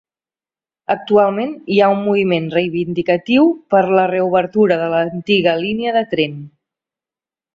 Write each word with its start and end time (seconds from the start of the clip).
Actualment 0.93 1.51
hi 1.73 1.77
ha 1.79 1.89
un 1.95 1.99
moviment 2.05 2.47
reivindicatiu 2.55 3.51
per 3.75 3.83
la 3.99 4.07
reobertura 4.13 4.79
de 4.85 4.89
l'antiga 4.95 5.57
línia 5.65 5.93
de 5.99 6.05
tren. 6.15 6.35